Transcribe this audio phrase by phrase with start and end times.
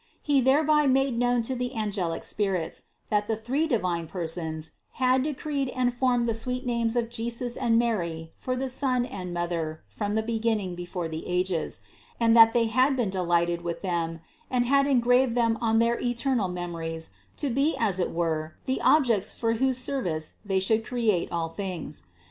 [0.23, 5.69] He thereby made known to the angelic spirits, that the three divine Persons, had decreed
[5.69, 10.15] and formed the sweet names of Jesus and Mary for the Son and Mother from
[10.15, 11.81] the beginning before the ages,
[12.19, 16.47] and that they had been delighted with them and had engraved them on their eternal
[16.47, 21.31] memories to be as it were the Ob jects for whose service They should create
[21.31, 22.05] all things.